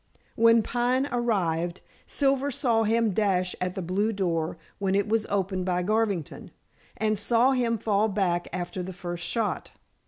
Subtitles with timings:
[0.35, 5.65] When Pine arrived, Silver saw him dash at the blue door when it was opened
[5.67, 6.49] by Garvington,
[6.97, 9.73] and saw him fall back after the first shot.